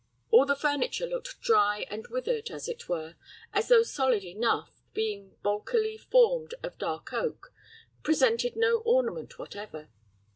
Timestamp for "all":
0.31-0.47